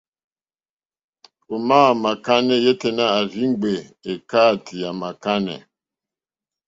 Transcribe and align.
Òmá 1.53 1.77
ò 1.91 1.93
mà 2.03 2.11
kánɛ́ 2.25 2.61
yêténá 2.65 3.05
à 3.17 3.19
rzí 3.29 3.45
ŋgbè 3.51 3.73
èkáàtì 4.11 4.75
à 4.87 4.91
màkánɛ́. 5.01 5.59